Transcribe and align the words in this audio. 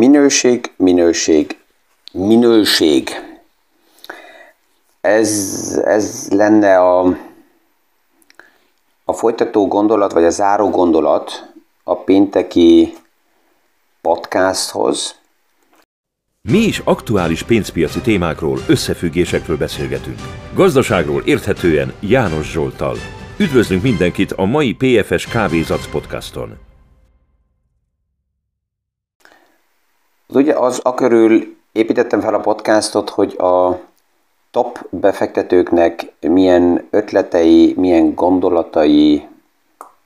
Minőség, 0.00 0.72
minőség, 0.76 1.58
minőség. 2.12 3.08
Ez, 5.00 5.80
ez 5.84 6.28
lenne 6.30 6.78
a, 6.78 7.16
a 9.04 9.12
folytató 9.12 9.68
gondolat, 9.68 10.12
vagy 10.12 10.24
a 10.24 10.30
záró 10.30 10.70
gondolat 10.70 11.52
a 11.84 11.96
pénteki 11.96 12.92
podcasthoz. 14.00 15.18
Mi 16.48 16.58
is 16.58 16.78
aktuális 16.78 17.42
pénzpiaci 17.42 18.00
témákról, 18.00 18.58
összefüggésekről 18.68 19.56
beszélgetünk. 19.56 20.18
Gazdaságról 20.54 21.22
érthetően 21.24 21.92
János 22.00 22.50
Zsoltal. 22.50 22.96
Üdvözlünk 23.38 23.82
mindenkit 23.82 24.32
a 24.32 24.44
mai 24.44 24.74
PFS 24.74 25.26
Kávézac 25.26 25.90
podcaston. 25.90 26.69
Ugye 30.36 30.54
az 30.54 30.80
akörül 30.82 31.56
építettem 31.72 32.20
fel 32.20 32.34
a 32.34 32.40
podcastot, 32.40 33.10
hogy 33.10 33.36
a 33.38 33.80
top 34.50 34.86
befektetőknek 34.90 36.12
milyen 36.20 36.86
ötletei, 36.90 37.74
milyen 37.76 38.14
gondolatai, 38.14 39.28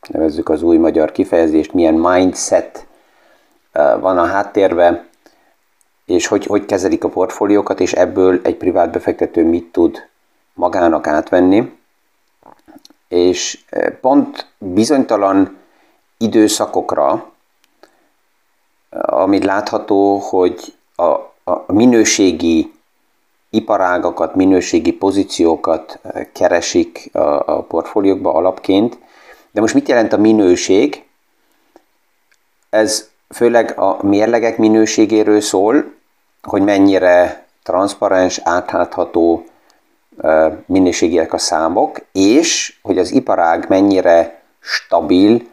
nevezzük 0.08 0.48
az 0.48 0.62
új 0.62 0.76
magyar 0.76 1.12
kifejezést, 1.12 1.72
milyen 1.72 1.94
mindset 1.94 2.86
eh, 3.72 4.00
van 4.00 4.18
a 4.18 4.24
háttérben, 4.24 5.06
és 6.04 6.26
hogy, 6.26 6.46
hogy 6.46 6.66
kezelik 6.66 7.04
a 7.04 7.08
portfóliókat, 7.08 7.80
és 7.80 7.92
ebből 7.92 8.40
egy 8.42 8.56
privát 8.56 8.90
befektető 8.90 9.44
mit 9.44 9.72
tud 9.72 10.08
magának 10.54 11.06
átvenni. 11.06 11.78
És 13.08 13.64
eh, 13.68 13.90
pont 14.00 14.46
bizonytalan 14.58 15.56
időszakokra, 16.18 17.32
amit 19.00 19.44
látható, 19.44 20.18
hogy 20.18 20.74
a, 20.96 21.10
a 21.44 21.72
minőségi 21.72 22.72
iparágakat, 23.50 24.34
minőségi 24.34 24.92
pozíciókat 24.92 25.98
eh, 26.02 26.26
keresik 26.32 27.10
a, 27.12 27.18
a 27.56 27.62
portfóliókba 27.62 28.32
alapként. 28.34 28.98
De 29.50 29.60
most 29.60 29.74
mit 29.74 29.88
jelent 29.88 30.12
a 30.12 30.16
minőség? 30.16 31.04
Ez 32.70 33.08
főleg 33.28 33.78
a 33.78 33.98
mérlegek 34.02 34.58
minőségéről 34.58 35.40
szól, 35.40 35.94
hogy 36.42 36.62
mennyire 36.62 37.46
transzparens, 37.62 38.40
átlátható 38.42 39.44
eh, 40.18 40.52
minőségiek 40.66 41.32
a 41.32 41.38
számok, 41.38 41.98
és 42.12 42.78
hogy 42.82 42.98
az 42.98 43.12
iparág 43.12 43.68
mennyire 43.68 44.42
stabil, 44.60 45.52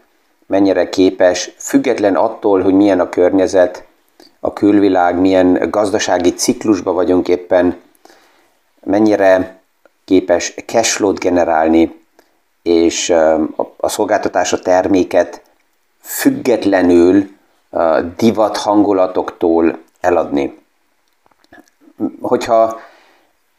mennyire 0.52 0.90
képes, 0.90 1.54
független 1.58 2.16
attól, 2.16 2.62
hogy 2.62 2.74
milyen 2.74 3.00
a 3.00 3.10
környezet, 3.10 3.84
a 4.40 4.54
külvilág, 4.54 5.16
milyen 5.16 5.70
gazdasági 5.70 6.34
ciklusban 6.34 6.94
vagyunk 6.94 7.28
éppen, 7.28 7.82
mennyire 8.84 9.60
képes 10.06 10.54
cashflow-t 10.66 11.20
generálni, 11.20 12.00
és 12.62 13.10
a 13.78 13.90
szolgáltatás, 13.90 14.54
a 14.54 14.60
terméket 14.60 15.42
függetlenül 16.02 17.30
divat 18.18 18.58
hangulatoktól 18.58 19.80
eladni. 20.02 20.60
Hogyha 22.22 22.80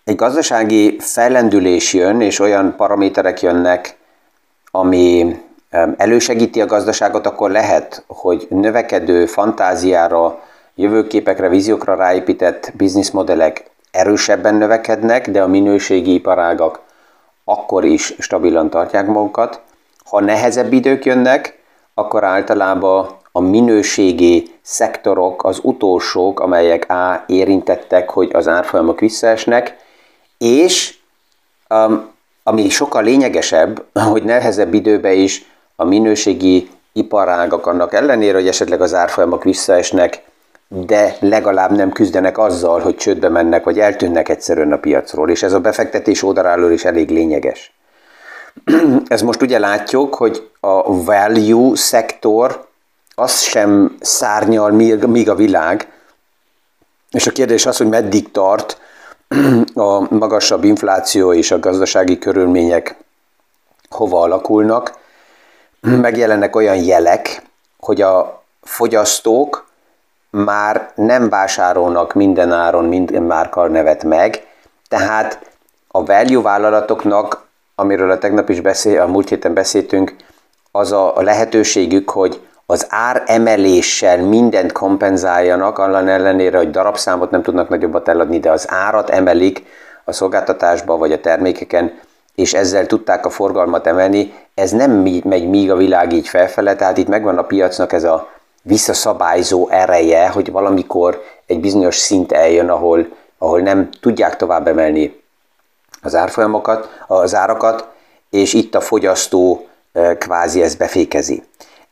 egy 0.04 0.16
gazdasági 0.16 0.98
fellendülés 0.98 1.92
jön, 1.92 2.20
és 2.20 2.38
olyan 2.38 2.76
paraméterek 2.76 3.40
jönnek, 3.40 3.96
ami 4.70 5.36
elősegíti 5.96 6.60
a 6.60 6.66
gazdaságot, 6.66 7.26
akkor 7.26 7.50
lehet, 7.50 8.04
hogy 8.06 8.46
növekedő 8.50 9.26
fantáziára, 9.26 10.40
jövőképekre, 10.74 11.48
víziókra 11.48 11.94
ráépített 11.94 12.72
bizniszmodellek 12.74 13.70
erősebben 13.90 14.54
növekednek, 14.54 15.30
de 15.30 15.42
a 15.42 15.46
minőségi 15.46 16.14
iparágak 16.14 16.80
akkor 17.44 17.84
is 17.84 18.14
stabilan 18.18 18.70
tartják 18.70 19.06
magukat. 19.06 19.60
Ha 20.04 20.20
nehezebb 20.20 20.72
idők 20.72 21.04
jönnek, 21.04 21.58
akkor 21.94 22.24
általában 22.24 23.08
a 23.32 23.40
minőségi 23.40 24.54
szektorok 24.62 25.44
az 25.44 25.58
utolsók, 25.62 26.40
amelyek 26.40 26.90
A 26.90 27.24
érintettek, 27.26 28.10
hogy 28.10 28.30
az 28.32 28.48
árfolyamok 28.48 29.00
visszaesnek, 29.00 29.76
és 30.38 30.94
um, 31.70 32.10
ami 32.42 32.68
sokkal 32.68 33.02
lényegesebb, 33.02 33.84
hogy 34.10 34.22
nehezebb 34.22 34.74
időben 34.74 35.12
is 35.12 35.51
a 35.82 35.84
minőségi 35.84 36.70
iparágak 36.92 37.66
annak 37.66 37.94
ellenére, 37.94 38.36
hogy 38.38 38.48
esetleg 38.48 38.80
az 38.80 38.94
árfolyamok 38.94 39.44
visszaesnek, 39.44 40.22
de 40.68 41.16
legalább 41.20 41.70
nem 41.70 41.92
küzdenek 41.92 42.38
azzal, 42.38 42.80
hogy 42.80 42.96
csődbe 42.96 43.28
mennek, 43.28 43.64
vagy 43.64 43.78
eltűnnek 43.78 44.28
egyszerűen 44.28 44.72
a 44.72 44.76
piacról, 44.76 45.30
és 45.30 45.42
ez 45.42 45.52
a 45.52 45.60
befektetés 45.60 46.22
oldaláról 46.22 46.70
is 46.70 46.84
elég 46.84 47.10
lényeges. 47.10 47.72
Ez 49.06 49.22
most 49.22 49.42
ugye 49.42 49.58
látjuk, 49.58 50.14
hogy 50.14 50.50
a 50.60 51.02
value 51.04 51.76
szektor 51.76 52.66
az 53.14 53.40
sem 53.40 53.96
szárnyal, 54.00 54.70
míg 54.70 55.28
a 55.28 55.34
világ, 55.34 55.88
és 57.10 57.26
a 57.26 57.32
kérdés 57.32 57.66
az, 57.66 57.76
hogy 57.76 57.88
meddig 57.88 58.30
tart 58.30 58.80
a 59.74 60.14
magasabb 60.14 60.64
infláció 60.64 61.32
és 61.32 61.50
a 61.50 61.58
gazdasági 61.58 62.18
körülmények 62.18 62.96
hova 63.90 64.20
alakulnak. 64.20 65.00
Megjelennek 65.86 66.56
olyan 66.56 66.76
jelek, 66.76 67.42
hogy 67.78 68.02
a 68.02 68.42
fogyasztók 68.62 69.66
már 70.30 70.90
nem 70.94 71.28
vásárolnak 71.28 72.14
minden 72.14 72.52
áron 72.52 72.84
minden 72.84 73.22
márkal 73.22 73.68
nevet 73.68 74.04
meg, 74.04 74.46
tehát 74.88 75.50
a 75.88 76.04
value 76.04 76.42
vállalatoknak, 76.42 77.46
amiről 77.74 78.10
a 78.10 78.18
tegnap 78.18 78.48
is 78.48 78.60
beszél, 78.60 79.00
a 79.00 79.06
múlt 79.06 79.28
héten 79.28 79.54
beszéltünk, 79.54 80.16
az 80.70 80.92
a 80.92 81.12
lehetőségük, 81.16 82.10
hogy 82.10 82.40
az 82.66 82.86
ár 82.88 83.22
emeléssel 83.26 84.16
mindent 84.16 84.72
kompenzáljanak, 84.72 85.78
annak 85.78 86.08
ellenére, 86.08 86.56
hogy 86.56 86.70
darabszámot 86.70 87.30
nem 87.30 87.42
tudnak 87.42 87.68
nagyobbat 87.68 88.08
eladni, 88.08 88.40
de 88.40 88.50
az 88.50 88.66
árat 88.70 89.10
emelik 89.10 89.64
a 90.04 90.12
szolgáltatásba 90.12 90.96
vagy 90.96 91.12
a 91.12 91.20
termékeken, 91.20 92.00
és 92.34 92.54
ezzel 92.54 92.86
tudták 92.86 93.26
a 93.26 93.30
forgalmat 93.30 93.86
emelni. 93.86 94.34
Ez 94.54 94.70
nem 94.70 94.90
megy 95.24 95.48
míg 95.48 95.70
a 95.70 95.76
világ 95.76 96.12
így 96.12 96.28
felfele, 96.28 96.76
tehát 96.76 96.96
itt 96.98 97.08
megvan 97.08 97.38
a 97.38 97.42
piacnak 97.42 97.92
ez 97.92 98.04
a 98.04 98.28
visszaszabályzó 98.62 99.68
ereje, 99.68 100.28
hogy 100.28 100.50
valamikor 100.50 101.22
egy 101.46 101.60
bizonyos 101.60 101.96
szint 101.96 102.32
eljön, 102.32 102.68
ahol, 102.68 103.06
ahol 103.38 103.60
nem 103.60 103.88
tudják 104.00 104.36
tovább 104.36 104.66
emelni 104.68 105.22
az 106.02 106.14
árfolyamokat, 106.14 107.04
az 107.06 107.34
árakat, 107.34 107.88
és 108.30 108.54
itt 108.54 108.74
a 108.74 108.80
fogyasztó 108.80 109.66
kvázi 110.18 110.62
ezt 110.62 110.78
befékezi. 110.78 111.42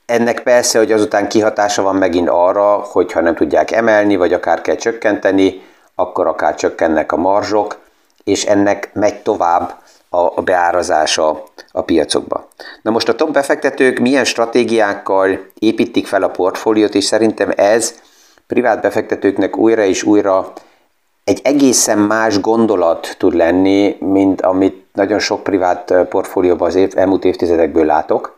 Ennek 0.07 0.43
persze, 0.43 0.79
hogy 0.79 0.93
azután 0.93 1.29
kihatása 1.29 1.83
van 1.83 1.97
megint 1.97 2.29
arra, 2.29 2.77
hogy 2.77 3.13
ha 3.13 3.21
nem 3.21 3.35
tudják 3.35 3.71
emelni, 3.71 4.17
vagy 4.17 4.33
akár 4.33 4.61
kell 4.61 4.75
csökkenteni, 4.75 5.63
akkor 5.95 6.27
akár 6.27 6.55
csökkennek 6.55 7.13
a 7.13 7.17
marzsok, 7.17 7.79
és 8.25 8.45
ennek 8.45 8.91
megy 8.93 9.23
tovább 9.23 9.80
a 10.11 10.43
beárazása 10.43 11.45
a 11.73 11.83
piacokba. 11.83 12.49
Na 12.83 12.91
most 12.91 13.09
a 13.09 13.15
top 13.15 13.31
befektetők 13.33 13.99
milyen 13.99 14.25
stratégiákkal 14.25 15.47
építik 15.59 16.07
fel 16.07 16.23
a 16.23 16.29
portfóliót, 16.29 16.95
és 16.95 17.05
szerintem 17.05 17.53
ez 17.57 17.95
privát 18.47 18.81
befektetőknek 18.81 19.57
újra 19.57 19.83
és 19.83 20.03
újra 20.03 20.53
egy 21.25 21.41
egészen 21.45 21.99
más 21.99 22.41
gondolat 22.41 23.15
tud 23.19 23.35
lenni, 23.35 23.97
mint 24.01 24.41
amit 24.41 24.85
nagyon 24.93 25.19
sok 25.19 25.43
privát 25.43 25.95
portfólióban 26.09 26.69
az 26.69 26.75
év, 26.75 26.93
elmúlt 26.97 27.25
évtizedekből 27.25 27.85
látok. 27.85 28.35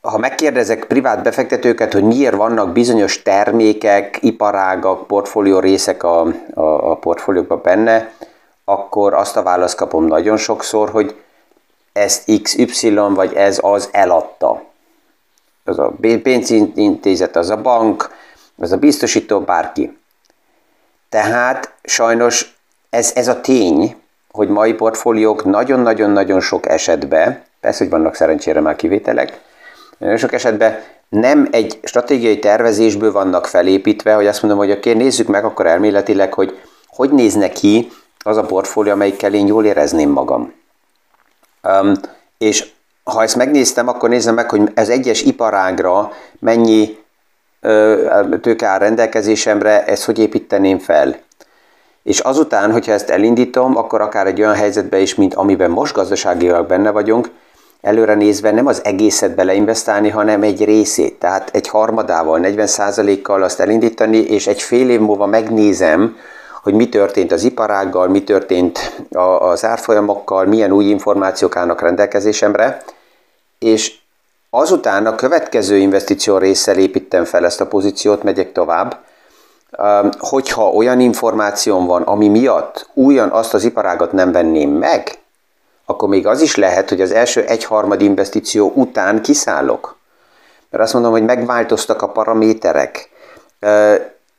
Ha 0.00 0.18
megkérdezek 0.18 0.84
privát 0.84 1.22
befektetőket, 1.22 1.92
hogy 1.92 2.02
miért 2.02 2.34
vannak 2.34 2.72
bizonyos 2.72 3.22
termékek, 3.22 4.18
iparágak, 4.20 5.06
portfólió 5.06 5.58
részek 5.58 6.02
a, 6.02 6.20
a, 6.54 6.90
a 6.90 6.94
portfóliókban 6.94 7.60
benne, 7.62 8.12
akkor 8.70 9.14
azt 9.14 9.36
a 9.36 9.42
választ 9.42 9.76
kapom 9.76 10.04
nagyon 10.04 10.36
sokszor, 10.36 10.90
hogy 10.90 11.14
ezt 11.92 12.30
XY 12.42 12.94
vagy 12.94 13.34
ez 13.34 13.58
az 13.62 13.88
eladta. 13.92 14.62
Az 15.64 15.78
a 15.78 15.92
pénzintézet, 16.22 17.36
az 17.36 17.50
a 17.50 17.56
bank, 17.56 18.10
az 18.58 18.72
a 18.72 18.76
biztosító, 18.76 19.40
bárki. 19.40 19.98
Tehát 21.08 21.72
sajnos 21.82 22.58
ez, 22.90 23.12
ez 23.14 23.28
a 23.28 23.40
tény, 23.40 23.96
hogy 24.30 24.48
mai 24.48 24.72
portfóliók 24.72 25.44
nagyon-nagyon-nagyon 25.44 26.40
sok 26.40 26.68
esetben, 26.68 27.42
persze, 27.60 27.78
hogy 27.78 27.90
vannak 27.92 28.14
szerencsére 28.14 28.60
már 28.60 28.76
kivételek, 28.76 29.40
nagyon 29.98 30.16
sok 30.16 30.32
esetben 30.32 30.82
nem 31.08 31.48
egy 31.50 31.80
stratégiai 31.82 32.38
tervezésből 32.38 33.12
vannak 33.12 33.46
felépítve, 33.46 34.14
hogy 34.14 34.26
azt 34.26 34.42
mondom, 34.42 34.60
hogy 34.60 34.70
oké, 34.70 34.92
nézzük 34.92 35.26
meg 35.26 35.44
akkor 35.44 35.66
elméletileg, 35.66 36.34
hogy 36.34 36.60
hogy 37.00 37.10
néz 37.10 37.34
neki 37.34 37.90
az 38.24 38.36
a 38.36 38.42
portfólió, 38.42 38.92
amelyikkel 38.92 39.34
én 39.34 39.46
jól 39.46 39.64
érezném 39.64 40.10
magam. 40.10 40.52
Um, 41.62 41.92
és 42.38 42.70
ha 43.04 43.22
ezt 43.22 43.36
megnéztem, 43.36 43.88
akkor 43.88 44.08
nézem 44.08 44.34
meg, 44.34 44.50
hogy 44.50 44.70
ez 44.74 44.88
egyes 44.88 45.22
iparágra 45.22 46.12
mennyi 46.38 46.98
tőke 48.40 48.66
áll 48.66 48.78
rendelkezésemre, 48.78 49.84
ezt 49.84 50.04
hogy 50.04 50.18
építeném 50.18 50.78
fel? 50.78 51.16
És 52.02 52.18
azután, 52.18 52.72
hogyha 52.72 52.92
ezt 52.92 53.10
elindítom, 53.10 53.76
akkor 53.76 54.00
akár 54.00 54.26
egy 54.26 54.40
olyan 54.40 54.54
helyzetbe 54.54 55.00
is, 55.00 55.14
mint 55.14 55.34
amiben 55.34 55.70
most 55.70 55.94
gazdaságilag 55.94 56.66
benne 56.66 56.90
vagyunk, 56.90 57.30
előre 57.80 58.14
nézve 58.14 58.50
nem 58.50 58.66
az 58.66 58.84
egészet 58.84 59.34
beleinvestálni, 59.34 60.08
hanem 60.08 60.42
egy 60.42 60.64
részét, 60.64 61.18
tehát 61.18 61.50
egy 61.52 61.68
harmadával, 61.68 62.40
40%-kal 62.42 63.42
azt 63.42 63.60
elindítani, 63.60 64.16
és 64.18 64.46
egy 64.46 64.62
fél 64.62 64.90
év 64.90 65.00
múlva 65.00 65.26
megnézem, 65.26 66.16
hogy 66.62 66.74
mi 66.74 66.88
történt 66.88 67.32
az 67.32 67.42
iparággal, 67.42 68.08
mi 68.08 68.24
történt 68.24 69.04
az 69.38 69.64
árfolyamokkal, 69.64 70.44
milyen 70.44 70.72
új 70.72 70.84
információk 70.84 71.56
állnak 71.56 71.80
rendelkezésemre, 71.80 72.82
és 73.58 73.98
azután 74.50 75.06
a 75.06 75.14
következő 75.14 75.76
investíció 75.76 76.38
résszel 76.38 76.78
építem 76.78 77.24
fel 77.24 77.44
ezt 77.44 77.60
a 77.60 77.66
pozíciót, 77.66 78.22
megyek 78.22 78.52
tovább, 78.52 78.98
hogyha 80.18 80.70
olyan 80.70 81.00
információm 81.00 81.86
van, 81.86 82.02
ami 82.02 82.28
miatt 82.28 82.88
újan 82.94 83.30
azt 83.30 83.54
az 83.54 83.64
iparágat 83.64 84.12
nem 84.12 84.32
venném 84.32 84.70
meg, 84.70 85.18
akkor 85.84 86.08
még 86.08 86.26
az 86.26 86.40
is 86.40 86.56
lehet, 86.56 86.88
hogy 86.88 87.00
az 87.00 87.12
első 87.12 87.44
egyharmad 87.44 88.00
investíció 88.00 88.72
után 88.74 89.22
kiszállok. 89.22 89.98
Mert 90.70 90.84
azt 90.84 90.92
mondom, 90.92 91.12
hogy 91.12 91.24
megváltoztak 91.24 92.02
a 92.02 92.08
paraméterek, 92.08 93.10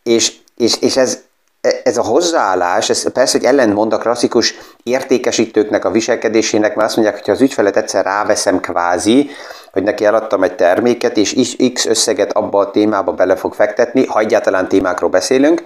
és, 0.03 0.37
és, 0.57 0.81
és 0.81 0.97
ez, 0.97 1.21
ez 1.61 1.97
a 1.97 2.03
hozzáállás, 2.03 2.89
ez 2.89 3.11
persze, 3.11 3.37
hogy 3.37 3.47
ellentmond 3.47 3.93
a 3.93 3.97
klasszikus 3.97 4.55
értékesítőknek 4.83 5.85
a 5.85 5.91
viselkedésének, 5.91 6.75
mert 6.75 6.87
azt 6.87 6.95
mondják, 6.95 7.17
hogy 7.17 7.27
ha 7.27 7.31
az 7.31 7.41
ügyfelet 7.41 7.77
egyszer 7.77 8.05
ráveszem 8.05 8.59
kvázi, 8.59 9.29
hogy 9.71 9.83
neki 9.83 10.05
eladtam 10.05 10.43
egy 10.43 10.55
terméket, 10.55 11.17
és 11.17 11.55
X 11.73 11.85
összeget 11.85 12.31
abba 12.31 12.59
a 12.59 12.71
témába 12.71 13.11
bele 13.11 13.35
fog 13.35 13.53
fektetni, 13.53 14.05
ha 14.05 14.19
egyáltalán 14.19 14.67
témákról 14.67 15.09
beszélünk, 15.09 15.63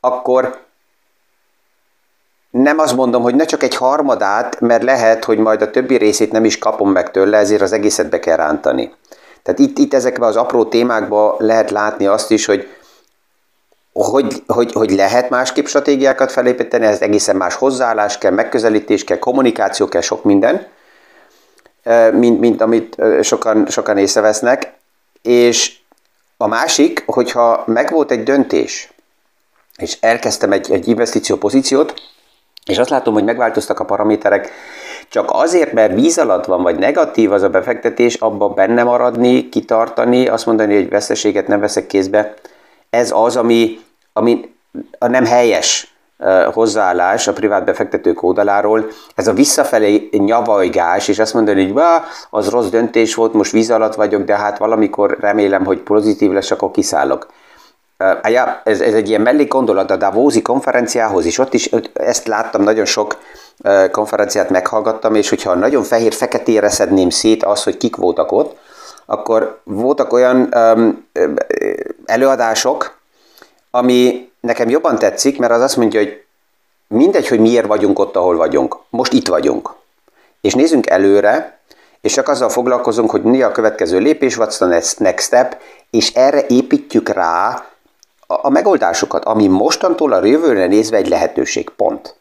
akkor 0.00 0.60
nem 2.50 2.78
azt 2.78 2.96
mondom, 2.96 3.22
hogy 3.22 3.34
ne 3.34 3.44
csak 3.44 3.62
egy 3.62 3.76
harmadát, 3.76 4.60
mert 4.60 4.82
lehet, 4.82 5.24
hogy 5.24 5.38
majd 5.38 5.62
a 5.62 5.70
többi 5.70 5.96
részét 5.96 6.32
nem 6.32 6.44
is 6.44 6.58
kapom 6.58 6.90
meg 6.90 7.10
tőle, 7.10 7.38
ezért 7.38 7.62
az 7.62 7.72
egészet 7.72 8.08
be 8.08 8.18
kell 8.18 8.36
rántani. 8.36 8.94
Tehát 9.42 9.60
itt, 9.60 9.78
itt 9.78 9.94
ezekben 9.94 10.28
az 10.28 10.36
apró 10.36 10.64
témákban 10.64 11.34
lehet 11.38 11.70
látni 11.70 12.06
azt 12.06 12.30
is, 12.30 12.46
hogy 12.46 12.68
hogy, 13.92 14.42
hogy, 14.46 14.72
hogy 14.72 14.90
lehet 14.90 15.30
másképp 15.30 15.66
stratégiákat 15.66 16.32
felépíteni, 16.32 16.86
ez 16.86 17.00
egészen 17.00 17.36
más 17.36 17.54
hozzáállás 17.54 18.18
kell, 18.18 18.32
megközelítés 18.32 19.04
kell, 19.04 19.18
kommunikáció 19.18 19.88
kell, 19.88 20.00
sok 20.00 20.24
minden, 20.24 20.66
mint, 22.12 22.40
mint 22.40 22.60
amit 22.60 22.96
sokan, 23.20 23.66
sokan 23.66 23.98
észrevesznek. 23.98 24.72
És 25.22 25.76
a 26.36 26.46
másik, 26.46 27.02
hogyha 27.06 27.62
megvolt 27.66 28.10
egy 28.10 28.22
döntés, 28.22 28.92
és 29.76 29.96
elkezdtem 30.00 30.52
egy, 30.52 30.72
egy 30.72 30.88
investíció 30.88 31.36
pozíciót, 31.36 31.94
és 32.66 32.78
azt 32.78 32.90
látom, 32.90 33.14
hogy 33.14 33.24
megváltoztak 33.24 33.80
a 33.80 33.84
paraméterek, 33.84 34.50
csak 35.08 35.28
azért, 35.32 35.72
mert 35.72 35.94
víz 35.94 36.18
alatt 36.18 36.44
van, 36.44 36.62
vagy 36.62 36.78
negatív 36.78 37.32
az 37.32 37.42
a 37.42 37.48
befektetés, 37.48 38.14
abba 38.14 38.48
benne 38.48 38.82
maradni, 38.82 39.48
kitartani, 39.48 40.28
azt 40.28 40.46
mondani, 40.46 40.74
hogy 40.74 40.88
veszteséget 40.88 41.46
nem 41.46 41.60
veszek 41.60 41.86
kézbe, 41.86 42.34
ez 42.96 43.10
az, 43.14 43.36
ami, 43.36 43.78
ami 44.12 44.54
a 44.98 45.06
nem 45.06 45.24
helyes 45.24 45.94
hozzáállás 46.52 47.28
a 47.28 47.32
privát 47.32 47.64
befektetők 47.64 48.22
oldaláról, 48.22 48.86
ez 49.14 49.26
a 49.26 49.32
visszafelé 49.32 50.08
nyavajgás, 50.12 51.08
és 51.08 51.18
azt 51.18 51.34
mondani, 51.34 51.70
hogy 51.70 51.82
az 52.30 52.48
rossz 52.48 52.68
döntés 52.68 53.14
volt, 53.14 53.32
most 53.32 53.52
víz 53.52 53.70
alatt 53.70 53.94
vagyok, 53.94 54.22
de 54.22 54.36
hát 54.36 54.58
valamikor 54.58 55.16
remélem, 55.20 55.64
hogy 55.64 55.78
pozitív 55.78 56.30
lesz, 56.30 56.50
akkor 56.50 56.70
kiszállok. 56.70 57.26
Uh, 57.98 58.30
ja, 58.30 58.60
ez, 58.64 58.80
ez 58.80 58.94
egy 58.94 59.08
ilyen 59.08 59.20
mellék 59.20 59.48
gondolat 59.48 59.90
a 59.90 59.96
Davózi 59.96 60.42
konferenciához 60.42 61.24
is, 61.24 61.38
ott 61.38 61.54
is 61.54 61.70
ezt 61.92 62.26
láttam, 62.26 62.62
nagyon 62.62 62.84
sok 62.84 63.18
konferenciát 63.90 64.50
meghallgattam, 64.50 65.14
és 65.14 65.28
hogyha 65.28 65.54
nagyon 65.54 65.82
fehér-feketére 65.82 66.68
szedném 66.68 67.10
szét 67.10 67.44
az, 67.44 67.62
hogy 67.62 67.76
kik 67.76 67.96
voltak 67.96 68.32
ott, 68.32 68.56
akkor 69.12 69.60
voltak 69.64 70.12
olyan 70.12 70.54
um, 70.54 71.06
előadások, 72.04 72.98
ami 73.70 74.30
nekem 74.40 74.68
jobban 74.68 74.98
tetszik, 74.98 75.38
mert 75.38 75.52
az 75.52 75.60
azt 75.60 75.76
mondja, 75.76 76.00
hogy 76.00 76.24
mindegy, 76.86 77.28
hogy 77.28 77.40
miért 77.40 77.66
vagyunk 77.66 77.98
ott, 77.98 78.16
ahol 78.16 78.36
vagyunk. 78.36 78.76
Most 78.90 79.12
itt 79.12 79.28
vagyunk. 79.28 79.74
És 80.40 80.54
nézzünk 80.54 80.86
előre, 80.86 81.58
és 82.00 82.12
csak 82.12 82.28
azzal 82.28 82.48
foglalkozunk, 82.48 83.10
hogy 83.10 83.22
mi 83.22 83.42
a 83.42 83.52
következő 83.52 83.98
lépés, 83.98 84.36
what's 84.36 84.56
the 84.56 84.82
next 84.98 85.26
step, 85.26 85.56
és 85.90 86.12
erre 86.14 86.46
építjük 86.46 87.08
rá 87.08 87.66
a, 88.26 88.46
a 88.46 88.48
megoldásokat, 88.48 89.24
ami 89.24 89.46
mostantól 89.46 90.12
a 90.12 90.24
jövőre 90.24 90.66
nézve 90.66 90.96
egy 90.96 91.08
lehetőség, 91.08 91.70
pont. 91.70 92.16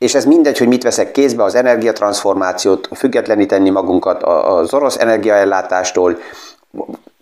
És 0.00 0.14
ez 0.14 0.24
mindegy, 0.24 0.58
hogy 0.58 0.68
mit 0.68 0.82
veszek 0.82 1.12
kézbe, 1.12 1.42
az 1.42 1.54
energiatranszformációt, 1.54 2.88
függetleníteni 2.96 3.70
magunkat 3.70 4.22
az 4.22 4.74
orosz 4.74 4.96
energiaellátástól, 4.96 6.18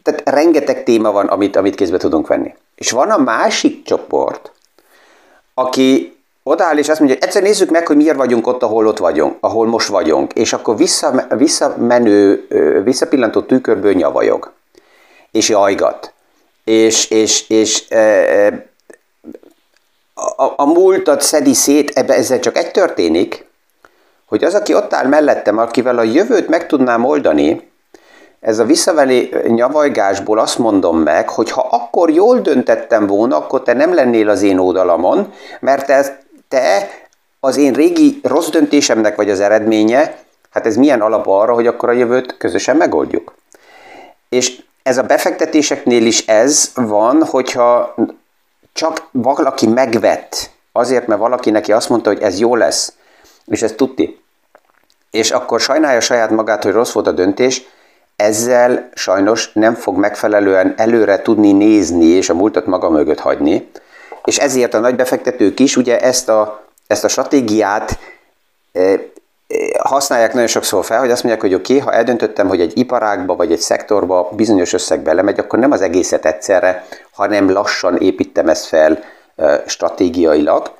tehát 0.03 0.29
rengeteg 0.29 0.85
téma 0.85 1.13
van, 1.13 1.27
amit, 1.27 1.57
amit 1.57 1.75
kézbe 1.75 1.97
tudunk 1.97 2.27
venni. 2.27 2.55
És 2.75 2.91
van 2.91 3.11
a 3.11 3.17
másik 3.17 3.83
csoport, 3.85 4.53
aki 5.55 6.17
odáll 6.43 6.79
és 6.79 6.89
azt 6.89 6.99
mondja, 6.99 7.17
hogy 7.17 7.27
egyszer 7.27 7.43
nézzük 7.43 7.71
meg, 7.71 7.87
hogy 7.87 7.97
miért 7.97 8.17
vagyunk 8.17 8.47
ott, 8.47 8.63
ahol 8.63 8.87
ott 8.87 8.99
vagyunk, 8.99 9.37
ahol 9.41 9.67
most 9.67 9.89
vagyunk, 9.89 10.33
és 10.33 10.53
akkor 10.53 10.77
vissza, 10.77 11.27
visszamenő, 11.37 12.47
visszapillantó 12.85 13.41
tükörből 13.41 13.93
nyavajog, 13.93 14.53
és 15.31 15.49
jajgat, 15.49 16.13
és, 16.65 17.11
és, 17.11 17.49
és 17.49 17.91
e, 17.91 18.69
a, 20.41 20.53
a 20.57 20.65
múltat 20.65 21.21
szedi 21.21 21.55
szét, 21.55 21.91
ebbe 21.91 22.15
ezzel 22.15 22.39
csak 22.39 22.57
egy 22.57 22.71
történik, 22.71 23.47
hogy 24.27 24.45
az, 24.45 24.55
aki 24.55 24.75
ott 24.75 24.95
áll 24.95 25.07
mellettem, 25.07 25.59
akivel 25.59 25.99
a 25.99 26.03
jövőt 26.03 26.49
meg 26.49 26.67
tudnám 26.67 27.05
oldani, 27.05 27.71
ez 28.41 28.59
a 28.59 28.65
visszaveli 28.65 29.35
nyavajgásból 29.47 30.39
azt 30.39 30.59
mondom 30.59 30.99
meg, 30.99 31.29
hogy 31.29 31.51
ha 31.51 31.69
akkor 31.71 32.11
jól 32.11 32.41
döntettem 32.41 33.07
volna, 33.07 33.37
akkor 33.37 33.63
te 33.63 33.73
nem 33.73 33.95
lennél 33.95 34.29
az 34.29 34.43
én 34.43 34.59
oldalamon, 34.59 35.33
mert 35.61 35.87
te, 35.87 36.19
te 36.49 36.89
az 37.41 37.57
én 37.57 37.73
régi 37.73 38.21
rossz 38.23 38.49
döntésemnek 38.49 39.17
vagy 39.17 39.31
az 39.31 39.41
eredménye, 39.41 40.19
hát 40.51 40.67
ez 40.67 40.77
milyen 40.77 41.01
alap 41.01 41.27
arra, 41.27 41.55
hogy 41.55 41.67
akkor 41.67 41.89
a 41.89 41.93
jövőt 41.93 42.37
közösen 42.37 42.77
megoldjuk. 42.77 43.35
És 44.29 44.63
ez 44.83 44.99
a 44.99 45.03
befektetéseknél 45.03 46.07
is 46.07 46.27
ez 46.27 46.71
van, 46.75 47.25
hogyha 47.25 47.95
csak 48.79 49.09
valaki 49.11 49.67
megvett, 49.67 50.51
azért, 50.73 51.07
mert 51.07 51.21
valaki 51.21 51.51
neki 51.51 51.73
azt 51.73 51.89
mondta, 51.89 52.09
hogy 52.09 52.23
ez 52.23 52.39
jó 52.39 52.57
lesz, 52.57 52.93
és 53.47 53.63
ez 53.63 53.73
tudti, 53.73 54.21
és 55.11 55.31
akkor 55.31 55.61
sajnálja 55.61 56.01
saját 56.01 56.31
magát, 56.31 56.63
hogy 56.63 56.73
rossz 56.73 56.93
volt 56.93 57.07
a 57.07 57.13
döntés, 57.13 57.63
ezzel 58.17 58.89
sajnos 58.95 59.53
nem 59.53 59.75
fog 59.75 59.97
megfelelően 59.97 60.75
előre 60.77 61.23
tudni 61.23 61.53
nézni, 61.53 62.05
és 62.05 62.29
a 62.29 62.35
múltat 62.35 62.67
maga 62.67 62.91
mögött 62.91 63.19
hagyni. 63.19 63.71
És 64.25 64.39
ezért 64.39 64.75
a 64.75 64.79
nagy 64.79 64.97
befektetők 64.97 65.61
is 65.61 65.77
ugye 65.77 66.01
ezt 66.01 66.29
a, 66.29 66.65
ezt 66.87 67.05
a 67.05 67.09
stratégiát 67.09 67.99
e, 68.73 68.81
e, 68.81 69.01
használják 69.79 70.33
nagyon 70.33 70.49
sokszor 70.49 70.85
fel, 70.85 70.99
hogy 70.99 71.11
azt 71.11 71.23
mondják, 71.23 71.45
hogy 71.45 71.55
oké, 71.55 71.75
okay, 71.75 71.87
ha 71.87 71.93
eldöntöttem, 71.93 72.49
hogy 72.49 72.61
egy 72.61 72.79
iparágba 72.79 73.37
vagy 73.37 73.53
egy 73.53 73.59
szektorba 73.59 74.29
bizonyos 74.33 74.73
összeg 74.73 75.01
belemegy, 75.01 75.39
akkor 75.39 75.59
nem 75.59 75.73
az 75.73 75.81
egészet 75.81 76.25
egyszerre, 76.25 76.87
hanem 77.13 77.53
lassan 77.53 77.97
építem 77.97 78.49
ezt 78.49 78.67
fel 78.67 78.99
stratégiailag, 79.67 80.71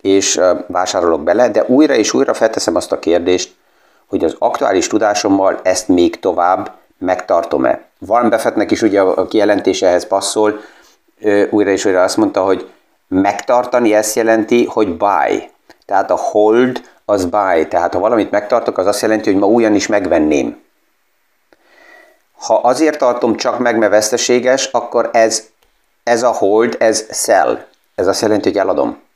és 0.00 0.40
vásárolok 0.66 1.22
bele, 1.22 1.48
de 1.48 1.64
újra 1.66 1.94
és 1.94 2.14
újra 2.14 2.34
felteszem 2.34 2.76
azt 2.76 2.92
a 2.92 2.98
kérdést, 2.98 3.54
hogy 4.08 4.24
az 4.24 4.36
aktuális 4.38 4.86
tudásommal 4.86 5.60
ezt 5.62 5.88
még 5.88 6.20
tovább 6.20 6.72
megtartom-e. 6.98 7.80
Warren 8.06 8.30
Buffettnek 8.30 8.70
is 8.70 8.82
ugye 8.82 9.00
a 9.00 9.26
kijelentése 9.26 9.86
ehhez 9.86 10.06
passzol, 10.06 10.60
újra 11.50 11.70
és 11.70 11.84
újra 11.84 12.02
azt 12.02 12.16
mondta, 12.16 12.42
hogy 12.42 12.70
megtartani 13.08 13.94
ezt 13.94 14.16
jelenti, 14.16 14.64
hogy 14.64 14.96
buy. 14.96 15.50
Tehát 15.86 16.10
a 16.10 16.16
hold 16.16 16.80
az 17.08 17.24
buy. 17.24 17.68
Tehát 17.68 17.94
ha 17.94 18.00
valamit 18.00 18.30
megtartok, 18.30 18.78
az 18.78 18.86
azt 18.86 19.02
jelenti, 19.02 19.30
hogy 19.30 19.40
ma 19.40 19.46
újan 19.46 19.74
is 19.74 19.86
megvenném. 19.86 20.60
Ha 22.38 22.54
azért 22.54 22.98
tartom 22.98 23.36
csak 23.36 23.58
meg, 23.58 23.78
mert 23.78 23.92
veszteséges, 23.92 24.66
akkor 24.66 25.10
ez, 25.12 25.44
ez 26.02 26.22
a 26.22 26.30
hold, 26.30 26.76
ez 26.78 27.04
sell. 27.10 27.58
Ez 27.94 28.06
azt 28.06 28.20
jelenti, 28.20 28.48
hogy 28.48 28.58
eladom 28.58 29.06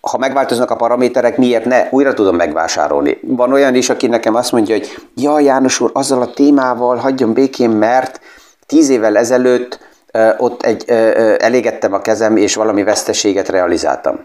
ha 0.00 0.18
megváltoznak 0.18 0.70
a 0.70 0.76
paraméterek, 0.76 1.36
miért 1.36 1.64
ne? 1.64 1.88
Újra 1.90 2.14
tudom 2.14 2.36
megvásárolni. 2.36 3.18
Van 3.22 3.52
olyan 3.52 3.74
is, 3.74 3.90
aki 3.90 4.06
nekem 4.06 4.34
azt 4.34 4.52
mondja, 4.52 4.74
hogy 4.74 4.96
ja, 5.14 5.40
János 5.40 5.80
úr, 5.80 5.90
azzal 5.94 6.22
a 6.22 6.30
témával 6.30 6.96
hagyjon 6.96 7.32
békén, 7.32 7.70
mert 7.70 8.20
tíz 8.66 8.88
évvel 8.88 9.16
ezelőtt 9.16 9.78
uh, 10.12 10.34
ott 10.38 10.62
egy, 10.62 10.84
uh, 10.88 11.34
elégettem 11.38 11.92
a 11.92 12.00
kezem, 12.00 12.36
és 12.36 12.54
valami 12.54 12.82
veszteséget 12.82 13.48
realizáltam. 13.48 14.24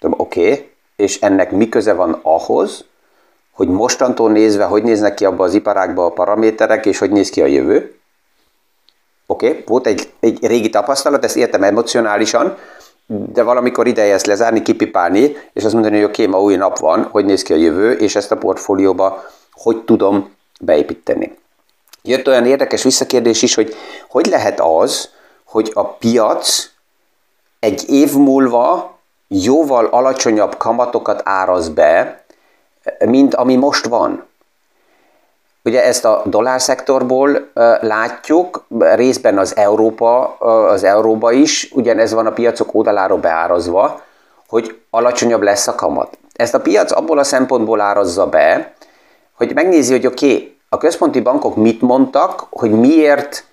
Oké, 0.00 0.50
okay. 0.50 0.73
És 0.96 1.20
ennek 1.20 1.50
mi 1.50 1.68
köze 1.68 1.92
van 1.92 2.20
ahhoz, 2.22 2.84
hogy 3.52 3.68
mostantól 3.68 4.30
nézve, 4.30 4.64
hogy 4.64 4.82
néznek 4.82 5.14
ki 5.14 5.24
abba 5.24 5.44
az 5.44 5.54
iparágba 5.54 6.04
a 6.04 6.10
paraméterek, 6.10 6.86
és 6.86 6.98
hogy 6.98 7.10
néz 7.10 7.30
ki 7.30 7.42
a 7.42 7.46
jövő? 7.46 7.98
Oké, 9.26 9.48
okay? 9.48 9.62
volt 9.66 9.86
egy, 9.86 10.12
egy 10.20 10.46
régi 10.46 10.70
tapasztalat, 10.70 11.24
ezt 11.24 11.36
értem 11.36 11.62
emocionálisan, 11.62 12.56
de 13.06 13.42
valamikor 13.42 13.86
ideje 13.86 14.14
ezt 14.14 14.26
lezárni, 14.26 14.62
kipipálni, 14.62 15.36
és 15.52 15.64
azt 15.64 15.72
mondani, 15.72 15.96
hogy 15.96 16.04
oké, 16.04 16.22
okay, 16.22 16.34
ma 16.34 16.42
új 16.42 16.56
nap 16.56 16.78
van, 16.78 17.02
hogy 17.02 17.24
néz 17.24 17.42
ki 17.42 17.52
a 17.52 17.56
jövő, 17.56 17.92
és 17.92 18.16
ezt 18.16 18.30
a 18.30 18.36
portfólióba 18.36 19.24
hogy 19.52 19.84
tudom 19.84 20.34
beépíteni. 20.60 21.38
Jött 22.02 22.26
olyan 22.26 22.46
érdekes 22.46 22.82
visszakérdés 22.82 23.42
is, 23.42 23.54
hogy 23.54 23.74
hogy 24.08 24.26
lehet 24.26 24.60
az, 24.60 25.10
hogy 25.44 25.70
a 25.74 25.88
piac 25.88 26.70
egy 27.60 27.84
év 27.88 28.12
múlva 28.12 28.93
jóval 29.28 29.86
alacsonyabb 29.86 30.56
kamatokat 30.56 31.22
áraz 31.24 31.68
be, 31.68 32.24
mint 33.06 33.34
ami 33.34 33.56
most 33.56 33.86
van. 33.86 34.26
Ugye 35.64 35.84
ezt 35.84 36.04
a 36.04 36.22
dollárszektorból 36.24 37.50
látjuk, 37.80 38.64
részben 38.78 39.38
az 39.38 39.56
Európa, 39.56 40.36
az 40.68 40.84
Euróba 40.84 41.32
is, 41.32 41.70
ugyanez 41.72 42.12
van 42.12 42.26
a 42.26 42.32
piacok 42.32 42.74
oldaláról 42.74 43.18
beárazva, 43.18 44.02
hogy 44.48 44.80
alacsonyabb 44.90 45.42
lesz 45.42 45.66
a 45.66 45.74
kamat. 45.74 46.18
Ezt 46.32 46.54
a 46.54 46.60
piac 46.60 46.92
abból 46.92 47.18
a 47.18 47.24
szempontból 47.24 47.80
árazza 47.80 48.26
be, 48.26 48.74
hogy 49.36 49.54
megnézi, 49.54 49.92
hogy 49.92 50.06
oké, 50.06 50.26
okay, 50.26 50.56
a 50.68 50.76
központi 50.76 51.20
bankok 51.20 51.56
mit 51.56 51.80
mondtak, 51.80 52.46
hogy 52.50 52.70
miért 52.70 53.44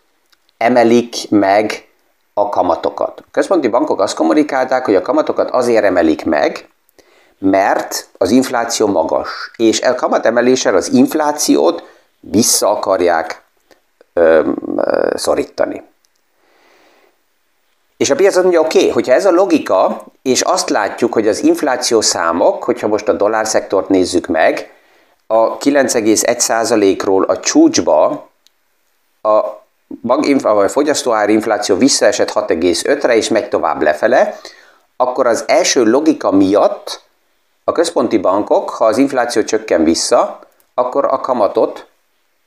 emelik 0.58 1.16
meg 1.30 1.88
a 2.34 2.50
kamatokat. 2.50 3.20
A 3.20 3.28
központi 3.32 3.68
bankok 3.68 4.02
azt 4.02 4.16
kommunikálták, 4.16 4.86
hogy 4.86 4.96
a 4.96 5.02
kamatokat 5.02 5.50
azért 5.50 5.84
emelik 5.84 6.26
meg, 6.26 6.70
mert 7.40 8.10
az 8.18 8.32
infláció 8.32 8.88
magas, 8.88 9.52
és 9.56 9.82
a 9.82 9.96
kamatemeléssel 9.96 10.76
az 10.76 10.94
inflációt 10.94 11.84
vissza 12.20 12.70
akarják 12.70 13.44
ö, 14.14 14.50
szorítani. 15.16 15.84
És 17.98 18.10
a 18.10 18.16
piac 18.16 18.34
azt 18.34 18.44
mondja, 18.44 18.62
oké, 18.62 18.78
okay, 18.78 18.90
hogyha 18.90 19.14
ez 19.14 19.26
a 19.26 19.32
logika, 19.32 20.04
és 20.22 20.42
azt 20.42 20.70
látjuk, 20.70 21.14
hogy 21.14 21.28
az 21.28 21.44
infláció 21.44 22.02
számok, 22.02 22.64
hogyha 22.64 22.88
most 22.88 23.08
a 23.08 23.14
dollárszektort 23.14 23.90
nézzük 23.90 24.28
meg, 24.28 24.74
a 25.28 25.58
9,1%-ról 25.58 27.24
a 27.24 27.40
csúcsba 27.40 28.30
a 29.22 29.61
a 30.44 30.68
fogyasztóár 30.68 31.30
infláció 31.30 31.78
visszaesett 31.78 32.32
6,5-re 32.32 33.16
és 33.16 33.28
megy 33.28 33.50
tovább 33.50 33.82
lefele, 33.82 34.40
akkor 34.98 35.28
az 35.28 35.44
első 35.48 35.84
logika 35.84 36.32
miatt 36.32 37.02
a 37.64 37.72
központi 37.72 38.18
bankok, 38.18 38.70
ha 38.70 38.86
az 38.86 38.98
infláció 38.98 39.44
csökken 39.44 39.84
vissza, 39.84 40.40
akkor 40.74 41.06
a 41.06 41.20
kamatot 41.20 41.88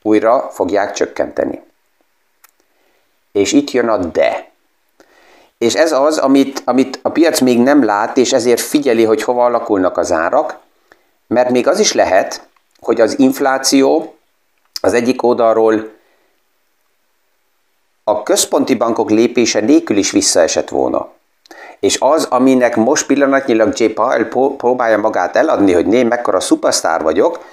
újra 0.03 0.49
fogják 0.53 0.93
csökkenteni. 0.93 1.63
És 3.33 3.53
itt 3.53 3.71
jön 3.71 3.89
a 3.89 3.97
de. 3.97 4.51
És 5.59 5.75
ez 5.75 5.93
az, 5.93 6.19
amit, 6.19 6.63
amit 6.65 6.99
a 7.03 7.09
piac 7.09 7.41
még 7.41 7.61
nem 7.61 7.85
lát, 7.85 8.17
és 8.17 8.33
ezért 8.33 8.61
figyeli, 8.61 9.05
hogy 9.05 9.23
hova 9.23 9.45
alakulnak 9.45 9.97
az 9.97 10.13
árak, 10.13 10.59
mert 11.27 11.51
még 11.51 11.67
az 11.67 11.79
is 11.79 11.93
lehet, 11.93 12.49
hogy 12.81 13.01
az 13.01 13.19
infláció 13.19 14.17
az 14.81 14.93
egyik 14.93 15.23
oldalról 15.23 15.93
a 18.05 18.23
központi 18.23 18.75
bankok 18.75 19.11
lépése 19.11 19.61
nélkül 19.61 19.97
is 19.97 20.11
visszaesett 20.11 20.69
volna. 20.69 21.13
És 21.81 21.97
az, 22.01 22.25
aminek 22.25 22.77
most 22.77 23.07
pillanatnyilag 23.07 23.79
J. 23.79 23.85
Powell 23.85 24.29
próbálja 24.57 24.99
magát 24.99 25.37
eladni, 25.37 25.73
hogy 25.73 25.87
né, 25.87 26.03
mekkora 26.03 26.41
szupasztár 26.41 27.03
vagyok, 27.03 27.45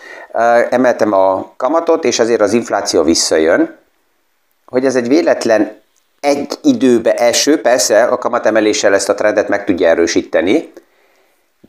emeltem 0.70 1.14
a 1.14 1.54
kamatot, 1.58 2.04
és 2.04 2.20
azért 2.20 2.42
az 2.42 2.54
infláció 2.54 3.04
visszajön, 3.04 3.78
hogy 4.66 4.86
ez 4.86 4.96
egy 4.96 5.08
véletlen 5.08 5.80
egy 6.20 6.54
időbe 6.64 7.14
eső, 7.14 7.62
persze 7.62 8.04
a 8.04 8.18
kamatemeléssel 8.18 8.94
ezt 8.94 9.10
a 9.10 9.14
trendet 9.14 9.48
meg 9.48 9.66
tudja 9.66 9.88
erősíteni, 9.88 10.74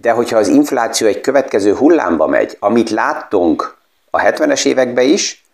de 0.01 0.11
hogyha 0.11 0.39
az 0.39 0.49
infláció 0.49 1.07
egy 1.07 1.21
következő 1.21 1.75
hullámba 1.75 2.27
megy, 2.27 2.57
amit 2.61 2.91
láttunk 2.91 3.77
a 4.11 4.21
70-es 4.21 4.67
években 4.67 5.05
is, 5.05 5.45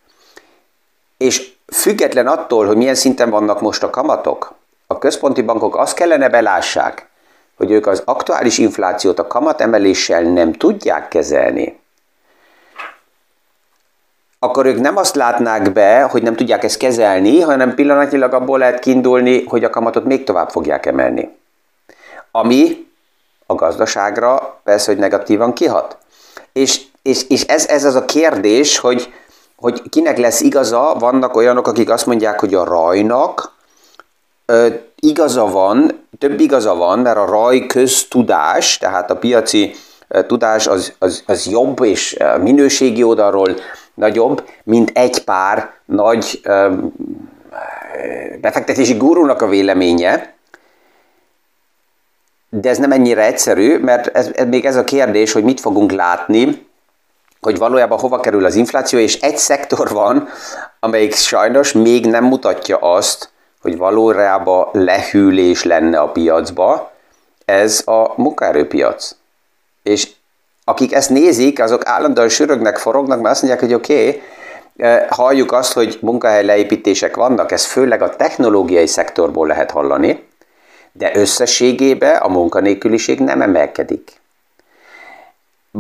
és 1.17 1.53
független 1.73 2.27
attól, 2.27 2.67
hogy 2.67 2.77
milyen 2.77 2.95
szinten 2.95 3.31
vannak 3.31 3.61
most 3.61 3.83
a 3.83 3.91
kamatok, 3.91 4.55
a 4.87 4.99
központi 4.99 5.43
bankok 5.43 5.77
azt 5.77 5.95
kellene 5.95 6.29
belássák, 6.29 7.09
hogy 7.57 7.71
ők 7.71 7.87
az 7.87 8.03
aktuális 8.05 8.59
inflációt 8.59 9.19
a 9.19 9.27
kamatemeléssel 9.27 10.23
nem 10.23 10.53
tudják 10.53 11.09
kezelni, 11.09 11.81
akkor 14.39 14.67
ők 14.67 14.81
nem 14.81 14.97
azt 14.97 15.15
látnák 15.15 15.73
be, 15.73 16.03
hogy 16.03 16.23
nem 16.23 16.37
tudják 16.37 16.65
ezt 16.65 16.77
kezelni, 16.77 17.41
hanem 17.41 17.75
pillanatnyilag 17.75 18.33
abból 18.33 18.59
lehet 18.59 18.79
kiindulni, 18.79 19.45
hogy 19.45 19.65
a 19.65 19.71
kamatot 19.71 20.05
még 20.05 20.25
tovább 20.25 20.51
fogják 20.51 20.87
emelni. 20.87 21.37
Ami 22.31 22.87
a 23.47 23.55
gazdaságra 23.55 24.61
persze, 24.65 24.91
hogy 24.91 25.01
negatívan 25.01 25.53
kihat. 25.53 25.97
És, 26.53 26.81
és, 27.03 27.25
és 27.29 27.43
ez, 27.43 27.67
ez 27.67 27.85
az 27.85 27.95
a 27.95 28.05
kérdés, 28.05 28.79
hogy, 28.79 29.13
hogy 29.61 29.83
kinek 29.88 30.19
lesz 30.19 30.41
igaza, 30.41 30.97
vannak 30.99 31.37
olyanok, 31.37 31.67
akik 31.67 31.91
azt 31.91 32.07
mondják, 32.07 32.41
hogy 32.41 32.55
a 32.55 32.65
rajnak 32.65 33.57
ö, 34.47 34.67
igaza 35.00 35.47
van, 35.47 36.07
több 36.19 36.41
igaza 36.41 36.75
van, 36.75 36.99
mert 36.99 37.17
a 37.17 37.25
raj 37.25 37.67
köztudás, 37.67 38.79
tehát 38.79 39.11
a 39.11 39.17
piaci 39.17 39.75
ö, 40.09 40.27
tudás 40.27 40.67
az, 40.67 40.93
az, 40.99 41.23
az 41.27 41.47
jobb 41.47 41.83
és 41.83 42.17
minőségi 42.41 43.03
oldalról 43.03 43.57
nagyobb, 43.95 44.45
mint 44.65 44.91
egy 44.95 45.25
pár 45.25 45.71
nagy 45.85 46.41
ö, 46.43 46.73
befektetési 48.41 48.95
gurúnak 48.95 49.43
a 49.43 49.49
véleménye, 49.49 50.35
de 52.50 52.69
ez 52.69 52.79
nem 52.79 52.93
ennyire 52.93 53.25
egyszerű, 53.25 53.79
mert 53.79 54.07
ez, 54.07 54.31
ez 54.35 54.47
még 54.47 54.65
ez 54.65 54.77
a 54.77 54.85
kérdés, 54.85 55.33
hogy 55.33 55.45
mit 55.45 55.61
fogunk 55.61 55.93
látni, 55.93 56.68
hogy 57.40 57.59
valójában 57.59 57.99
hova 57.99 58.21
kerül 58.21 58.45
az 58.45 58.54
infláció, 58.54 58.99
és 58.99 59.21
egy 59.21 59.37
szektor 59.37 59.88
van, 59.88 60.28
amelyik 60.80 61.14
sajnos 61.14 61.73
még 61.73 62.07
nem 62.07 62.25
mutatja 62.25 62.76
azt, 62.76 63.30
hogy 63.61 63.76
valójában 63.76 64.68
lehűlés 64.73 65.64
lenne 65.64 65.99
a 65.99 66.12
piacba, 66.12 66.90
ez 67.45 67.83
a 67.87 68.12
munkaerőpiac. 68.16 69.14
És 69.83 70.09
akik 70.64 70.95
ezt 70.95 71.11
nézik, 71.11 71.61
azok 71.61 71.87
állandóan 71.87 72.28
sürögnek, 72.28 72.78
forognak, 72.78 73.21
mert 73.21 73.30
azt 73.30 73.42
mondják, 73.42 73.62
hogy 73.64 73.75
oké, 73.75 74.09
okay, 74.09 74.23
eh, 74.76 75.07
halljuk 75.09 75.52
azt, 75.52 75.73
hogy 75.73 75.99
munkahely 76.00 76.45
leépítések 76.45 77.16
vannak, 77.16 77.52
ez 77.52 77.64
főleg 77.64 78.02
a 78.02 78.16
technológiai 78.16 78.87
szektorból 78.87 79.47
lehet 79.47 79.71
hallani, 79.71 80.26
de 80.92 81.11
összességében 81.14 82.16
a 82.16 82.28
munkanélküliség 82.28 83.21
nem 83.21 83.42
emelkedik. 83.42 84.21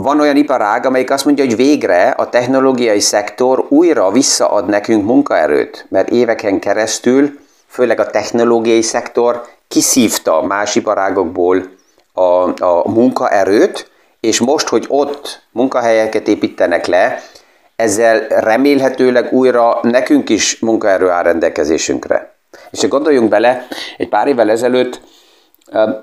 Van 0.00 0.20
olyan 0.20 0.36
iparág, 0.36 0.86
amelyik 0.86 1.10
azt 1.10 1.24
mondja, 1.24 1.44
hogy 1.44 1.56
végre 1.56 2.08
a 2.08 2.28
technológiai 2.28 3.00
szektor 3.00 3.66
újra 3.68 4.10
visszaad 4.10 4.68
nekünk 4.68 5.04
munkaerőt, 5.04 5.86
mert 5.88 6.10
éveken 6.10 6.58
keresztül, 6.58 7.38
főleg 7.66 8.00
a 8.00 8.06
technológiai 8.06 8.82
szektor 8.82 9.46
kiszívta 9.68 10.42
más 10.42 10.74
iparágokból 10.74 11.62
a, 12.12 12.22
a 12.64 12.82
munkaerőt, 12.90 13.90
és 14.20 14.40
most, 14.40 14.68
hogy 14.68 14.84
ott 14.88 15.42
munkahelyeket 15.52 16.28
építenek 16.28 16.86
le, 16.86 17.22
ezzel 17.76 18.26
remélhetőleg 18.28 19.32
újra 19.32 19.78
nekünk 19.82 20.28
is 20.28 20.58
munkaerő 20.58 21.08
áll 21.08 21.22
rendelkezésünkre. 21.22 22.34
És 22.70 22.80
ha 22.80 22.88
gondoljunk 22.88 23.28
bele, 23.28 23.66
egy 23.96 24.08
pár 24.08 24.26
évvel 24.26 24.50
ezelőtt 24.50 25.00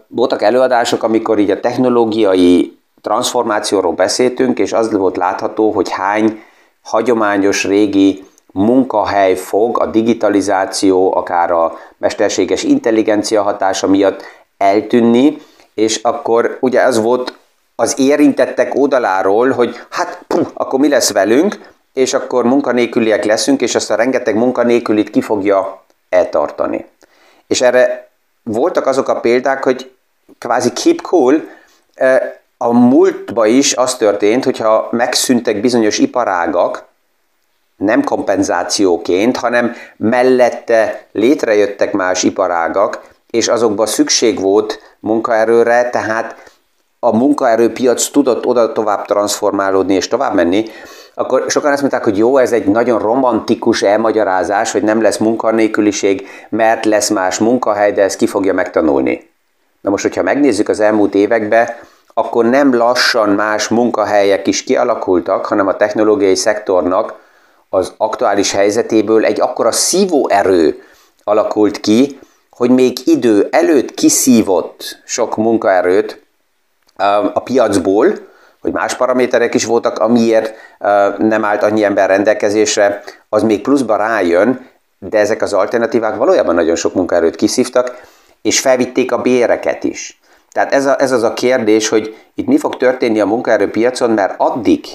voltak 0.08 0.42
előadások, 0.42 1.04
amikor 1.04 1.40
így 1.40 1.52
a 1.52 1.60
technológiai 1.60 2.84
transformációról 3.05 3.93
beszéltünk, 3.93 4.59
és 4.59 4.74
az 4.74 4.91
volt 4.91 5.17
látható, 5.17 5.71
hogy 5.71 5.89
hány 5.89 6.43
hagyományos 6.81 7.63
régi 7.63 8.25
munkahely 8.51 9.35
fog 9.35 9.79
a 9.79 9.85
digitalizáció, 9.85 11.15
akár 11.15 11.51
a 11.51 11.77
mesterséges 11.97 12.63
intelligencia 12.63 13.41
hatása 13.41 13.88
miatt 13.88 14.24
eltűnni, 14.57 15.38
és 15.74 16.00
akkor 16.03 16.57
ugye 16.62 16.81
ez 16.81 17.01
volt 17.01 17.38
az 17.75 18.00
érintettek 18.00 18.75
oldaláról, 18.75 19.51
hogy 19.51 19.79
hát 19.89 20.19
puh, 20.27 20.47
akkor 20.53 20.79
mi 20.79 20.88
lesz 20.88 21.12
velünk, 21.12 21.74
és 21.93 22.13
akkor 22.13 22.45
munkanélküliek 22.45 23.25
leszünk, 23.25 23.62
és 23.62 23.75
azt 23.75 23.91
a 23.91 23.95
rengeteg 23.95 24.35
munkanélkülit 24.35 25.09
ki 25.09 25.21
fogja 25.21 25.83
eltartani. 26.09 26.85
És 27.47 27.62
erre 27.62 28.09
voltak 28.43 28.85
azok 28.85 29.07
a 29.07 29.19
példák, 29.19 29.63
hogy 29.63 29.91
kvázi 30.38 30.74
keep 30.74 31.01
cool, 31.01 31.43
a 32.65 32.72
múltban 32.72 33.48
is 33.48 33.74
az 33.74 33.95
történt, 33.95 34.43
hogyha 34.43 34.88
megszűntek 34.91 35.62
bizonyos 35.62 35.98
iparágak, 35.98 36.86
nem 37.77 38.03
kompenzációként, 38.03 39.38
hanem 39.38 39.74
mellette 39.98 41.07
létrejöttek 41.12 41.93
más 41.93 42.24
iparágak, 42.24 43.01
és 43.29 43.48
azokban 43.48 43.86
szükség 43.86 44.39
volt 44.39 44.79
munkaerőre, 45.00 45.89
tehát 45.89 46.51
a 47.00 47.15
munkaerőpiac 47.15 48.07
tudott 48.10 48.45
oda 48.45 48.72
tovább 48.72 49.05
transformálódni 49.05 49.93
és 49.93 50.07
tovább 50.07 50.34
menni, 50.34 50.65
akkor 51.13 51.45
sokan 51.48 51.72
azt 51.72 51.81
mondták, 51.81 52.03
hogy 52.03 52.17
jó, 52.17 52.38
ez 52.38 52.51
egy 52.51 52.65
nagyon 52.65 53.00
romantikus 53.00 53.81
elmagyarázás, 53.81 54.72
hogy 54.72 54.84
nem 54.84 55.01
lesz 55.01 55.17
munkanélküliség, 55.17 56.27
mert 56.50 56.86
lesz 56.86 57.10
más 57.10 57.38
munkahely, 57.38 57.91
de 57.91 58.01
ezt 58.01 58.17
ki 58.17 58.27
fogja 58.27 58.53
megtanulni. 58.53 59.29
Na 59.81 59.89
most, 59.89 60.03
hogyha 60.03 60.24
megnézzük 60.24 60.69
az 60.69 60.79
elmúlt 60.79 61.15
években, 61.15 61.67
akkor 62.17 62.45
nem 62.45 62.75
lassan 62.75 63.29
más 63.29 63.67
munkahelyek 63.67 64.48
is 64.48 64.63
kialakultak, 64.63 65.45
hanem 65.45 65.67
a 65.67 65.75
technológiai 65.75 66.36
szektornak 66.36 67.13
az 67.69 67.93
aktuális 67.98 68.51
helyzetéből 68.51 69.25
egy 69.25 69.41
akkora 69.41 69.72
szívóerő 69.72 70.84
alakult 71.24 71.79
ki, 71.79 72.19
hogy 72.50 72.69
még 72.69 72.98
idő 73.05 73.48
előtt 73.51 73.93
kiszívott 73.93 75.01
sok 75.05 75.36
munkaerőt 75.36 76.24
a 77.34 77.39
piacból, 77.39 78.13
hogy 78.62 78.72
más 78.72 78.95
paraméterek 78.95 79.53
is 79.53 79.65
voltak, 79.65 80.00
amiért 80.00 80.53
nem 81.17 81.45
állt 81.45 81.63
annyi 81.63 81.84
ember 81.84 82.10
rendelkezésre, 82.10 83.03
az 83.29 83.43
még 83.43 83.62
pluszba 83.62 83.95
rájön, 83.95 84.69
de 85.00 85.17
ezek 85.19 85.41
az 85.41 85.53
alternatívák 85.53 86.15
valójában 86.15 86.55
nagyon 86.55 86.75
sok 86.75 86.93
munkaerőt 86.93 87.36
kiszívtak, 87.36 88.01
és 88.41 88.60
felvitték 88.60 89.12
a 89.12 89.22
béreket 89.22 89.84
is. 89.84 90.19
Tehát 90.55 90.74
ez, 90.74 90.85
a, 90.85 91.01
ez 91.01 91.12
az 91.12 91.24
a 91.24 91.33
kérdés, 91.33 91.88
hogy 91.88 92.15
itt 92.33 92.47
mi 92.47 92.57
fog 92.57 92.77
történni 92.77 93.19
a 93.19 93.25
munkaerőpiacon, 93.25 94.12
mert 94.12 94.33
addig, 94.38 94.85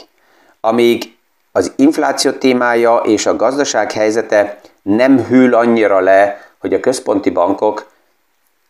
amíg 0.61 1.17
az 1.53 1.73
infláció 1.77 2.31
témája 2.31 2.97
és 2.97 3.27
a 3.27 3.37
gazdaság 3.37 3.93
helyzete 3.93 4.61
nem 4.83 5.25
hűl 5.25 5.55
annyira 5.55 6.01
le, 6.01 6.41
hogy 6.59 6.75
a 6.75 6.81
központi 6.81 7.31
bankok 7.31 7.91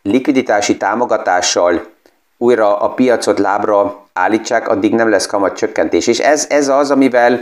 likviditási 0.02 0.76
támogatással 0.76 1.87
újra 2.37 2.78
a 2.78 2.88
piacot 2.88 3.38
lábra 3.38 4.06
állítsák, 4.12 4.68
addig 4.68 4.94
nem 4.94 5.11
lesz 5.11 5.26
kamat 5.26 5.56
csökkentés. 5.56 6.06
És 6.06 6.18
ez, 6.18 6.47
ez 6.49 6.68
az, 6.68 6.90
amivel 6.90 7.40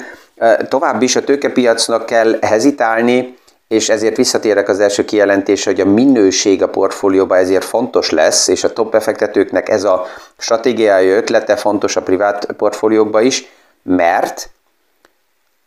tovább 0.68 1.02
is 1.02 1.16
a 1.16 1.24
tőkepiacnak 1.24 2.06
kell 2.06 2.38
hezitálni, 2.40 3.36
és 3.68 3.88
ezért 3.88 4.16
visszatérek 4.16 4.68
az 4.68 4.80
első 4.80 5.04
kijelentésre, 5.04 5.70
hogy 5.70 5.80
a 5.80 5.84
minőség 5.84 6.62
a 6.62 6.68
portfólióban 6.68 7.38
ezért 7.38 7.64
fontos 7.64 8.10
lesz, 8.10 8.48
és 8.48 8.64
a 8.64 8.72
top 8.72 8.90
befektetőknek 8.90 9.68
ez 9.68 9.84
a 9.84 10.06
stratégiája 10.38 11.16
ötlete 11.16 11.56
fontos 11.56 11.96
a 11.96 12.02
privát 12.02 12.52
portfóliókban 12.52 13.24
is, 13.24 13.52
mert 13.82 14.50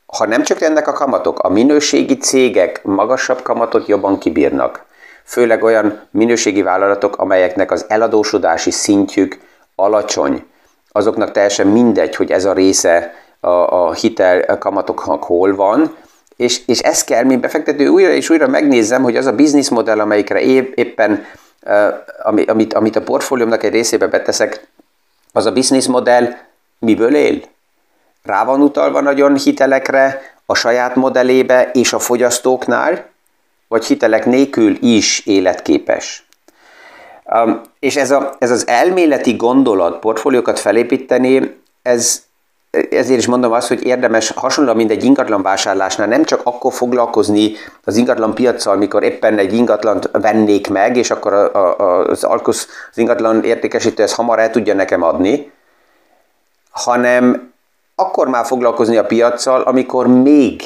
ha 0.05 0.25
nem 0.25 0.43
csökkennek 0.43 0.87
a 0.87 0.93
kamatok, 0.93 1.39
a 1.39 1.49
minőségi 1.49 2.17
cégek 2.17 2.83
magasabb 2.83 3.41
kamatot 3.41 3.87
jobban 3.87 4.17
kibírnak. 4.17 4.85
Főleg 5.23 5.63
olyan 5.63 6.07
minőségi 6.11 6.61
vállalatok, 6.61 7.17
amelyeknek 7.17 7.71
az 7.71 7.85
eladósodási 7.87 8.71
szintjük 8.71 9.39
alacsony. 9.75 10.45
Azoknak 10.91 11.31
teljesen 11.31 11.67
mindegy, 11.67 12.15
hogy 12.15 12.31
ez 12.31 12.45
a 12.45 12.53
része 12.53 13.13
a, 13.39 13.49
a 13.49 13.93
hitel 13.93 14.57
kamatoknak 14.57 15.23
hol 15.23 15.55
van, 15.55 15.95
és, 16.35 16.61
és 16.65 16.79
ezt 16.79 17.05
kell, 17.05 17.23
mint 17.23 17.41
befektető 17.41 17.87
újra 17.87 18.11
és 18.11 18.29
újra 18.29 18.47
megnézem, 18.47 19.03
hogy 19.03 19.15
az 19.15 19.25
a 19.25 19.33
bizniszmodell, 19.33 19.99
amelyikre 19.99 20.41
épp, 20.41 20.73
éppen, 20.77 21.25
amit, 22.23 22.73
amit 22.73 22.95
a 22.95 23.01
portfóliómnak 23.01 23.63
egy 23.63 23.71
részébe 23.71 24.07
beteszek, 24.07 24.67
az 25.33 25.45
a 25.45 25.51
bizniszmodell 25.51 26.35
miből 26.79 27.15
él? 27.15 27.41
Rá 28.23 28.45
van 28.45 28.61
utalva 28.61 29.01
nagyon 29.01 29.37
hitelekre, 29.37 30.21
a 30.45 30.55
saját 30.55 30.95
modellébe 30.95 31.69
és 31.73 31.93
a 31.93 31.99
fogyasztóknál, 31.99 33.09
vagy 33.67 33.85
hitelek 33.85 34.25
nélkül 34.25 34.77
is 34.81 35.25
életképes. 35.25 36.25
Um, 37.25 37.61
és 37.79 37.95
ez, 37.95 38.11
a, 38.11 38.35
ez 38.39 38.51
az 38.51 38.67
elméleti 38.67 39.35
gondolat 39.35 39.99
portfóliókat 39.99 40.59
felépíteni, 40.59 41.61
ez 41.81 42.23
ezért 42.71 43.19
is 43.19 43.27
mondom 43.27 43.51
azt, 43.51 43.67
hogy 43.67 43.85
érdemes 43.85 44.31
hasonlóan, 44.31 44.75
mint 44.75 44.91
egy 44.91 45.03
ingatlan 45.03 45.41
vásárlásnál 45.41 46.07
nem 46.07 46.23
csak 46.23 46.41
akkor 46.43 46.73
foglalkozni 46.73 47.51
az 47.83 47.95
ingatlan 47.95 48.33
piacsal, 48.33 48.75
mikor 48.75 49.03
éppen 49.03 49.37
egy 49.37 49.53
ingatlant 49.53 50.09
vennék 50.11 50.69
meg, 50.69 50.97
és 50.97 51.11
akkor 51.11 51.33
a, 51.33 51.79
a, 51.79 52.05
az 52.07 52.23
Alkusz, 52.23 52.67
az 52.91 52.97
ingatlan 52.97 53.43
értékesítő 53.43 54.03
ezt 54.03 54.15
hamar 54.15 54.39
el 54.39 54.49
tudja 54.49 54.73
nekem 54.73 55.01
adni, 55.01 55.51
hanem 56.71 57.51
akkor 57.95 58.27
már 58.27 58.45
foglalkozni 58.45 58.97
a 58.97 59.05
piaccal, 59.05 59.61
amikor 59.61 60.07
még 60.07 60.61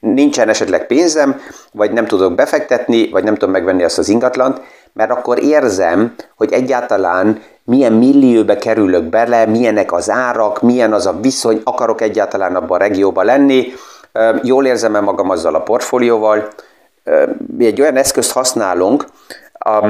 nincsen 0.00 0.48
esetleg 0.48 0.86
pénzem, 0.86 1.40
vagy 1.72 1.92
nem 1.92 2.06
tudok 2.06 2.34
befektetni, 2.34 3.10
vagy 3.10 3.24
nem 3.24 3.34
tudom 3.34 3.50
megvenni 3.50 3.82
azt 3.82 3.98
az 3.98 4.08
ingatlant, 4.08 4.60
mert 4.92 5.10
akkor 5.10 5.42
érzem, 5.42 6.14
hogy 6.36 6.52
egyáltalán 6.52 7.42
milyen 7.70 7.92
millióbe 7.92 8.58
kerülök 8.58 9.04
bele, 9.04 9.46
milyenek 9.46 9.92
az 9.92 10.10
árak, 10.10 10.62
milyen 10.62 10.92
az 10.92 11.06
a 11.06 11.20
viszony, 11.20 11.60
akarok 11.64 12.00
egyáltalán 12.00 12.56
abban 12.56 12.70
a 12.70 12.82
regióban 12.82 13.24
lenni, 13.24 13.72
jól 14.42 14.66
érzem-e 14.66 15.00
magam 15.00 15.30
azzal 15.30 15.54
a 15.54 15.62
portfólióval. 15.62 16.48
Mi 17.56 17.66
egy 17.66 17.80
olyan 17.80 17.96
eszközt 17.96 18.32
használunk, 18.32 19.06
a 19.52 19.86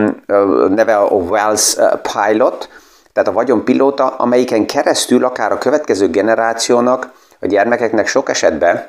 neve 0.68 0.96
a 0.96 1.08
Wells 1.08 1.76
Pilot, 2.02 2.68
tehát 3.12 3.28
a 3.28 3.32
vagyonpilóta, 3.32 4.06
amelyiken 4.06 4.66
keresztül 4.66 5.24
akár 5.24 5.52
a 5.52 5.58
következő 5.58 6.10
generációnak, 6.10 7.12
a 7.40 7.46
gyermekeknek 7.46 8.06
sok 8.06 8.28
esetben 8.28 8.86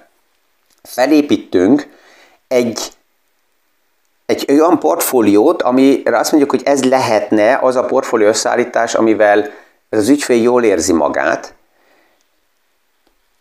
felépítünk 0.83 1.87
egy 2.47 2.91
egy 4.31 4.59
olyan 4.59 4.79
portfóliót, 4.79 5.61
amire 5.61 6.17
azt 6.17 6.31
mondjuk, 6.31 6.51
hogy 6.51 6.61
ez 6.65 6.83
lehetne 6.83 7.59
az 7.61 7.75
a 7.75 7.85
portfólió 7.85 8.27
összeállítás, 8.27 8.95
amivel 8.95 9.39
ez 9.89 9.99
az 9.99 10.09
ügyfél 10.09 10.41
jól 10.41 10.63
érzi 10.63 10.93
magát, 10.93 11.53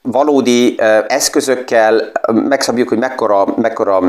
valódi 0.02 0.80
eszközökkel 1.06 2.10
megszabjuk, 2.32 2.88
hogy 2.88 2.98
mekkora, 2.98 3.46
mekkora 3.56 4.00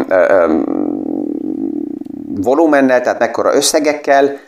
volumennel, 2.42 3.02
tehát 3.02 3.20
mekkora 3.20 3.56
összegekkel, 3.56 4.40